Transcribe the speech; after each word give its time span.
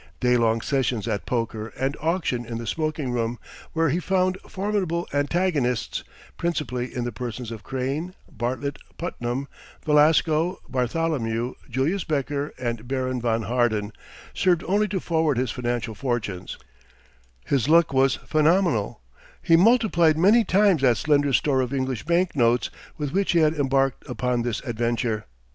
Day 0.19 0.35
long 0.35 0.61
sessions 0.61 1.07
at 1.07 1.27
poker 1.27 1.67
and 1.77 1.95
auction 2.01 2.43
in 2.43 2.57
the 2.57 2.65
smoking 2.65 3.11
room 3.11 3.37
where 3.73 3.89
he 3.91 3.99
found 3.99 4.39
formidable 4.49 5.07
antagonists, 5.13 6.03
principally 6.37 6.91
in 6.95 7.03
the 7.03 7.11
persons 7.11 7.51
of 7.51 7.61
Crane, 7.61 8.15
Bartlett 8.27 8.79
Putnam, 8.97 9.47
Velasco, 9.85 10.59
Bartholomew, 10.67 11.53
Julius 11.69 12.03
Becker 12.03 12.51
and 12.57 12.87
Baron 12.87 13.21
von 13.21 13.43
Harden 13.43 13.93
served 14.33 14.63
only 14.63 14.87
to 14.87 14.99
forward 14.99 15.37
his 15.37 15.51
financial 15.51 15.93
fortunes; 15.93 16.57
his 17.45 17.69
luck 17.69 17.93
was 17.93 18.15
phenomenal; 18.15 19.01
he 19.43 19.55
multiplied 19.55 20.17
many 20.17 20.43
times 20.43 20.81
that 20.81 20.97
slender 20.97 21.31
store 21.31 21.61
of 21.61 21.71
English 21.75 22.05
banknotes 22.05 22.71
with 22.97 23.11
which 23.11 23.33
he 23.33 23.39
had 23.41 23.53
embarked 23.53 24.03
upon 24.09 24.41
this 24.41 24.61
adventure. 24.61 25.27